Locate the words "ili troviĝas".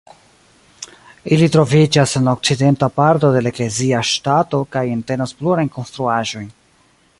1.35-2.13